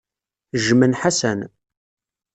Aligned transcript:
Jjmen 0.63 0.97
Ḥasan. 1.01 1.39